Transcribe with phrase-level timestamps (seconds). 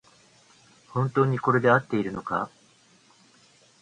[0.87, 2.49] 本当にこれであっているのか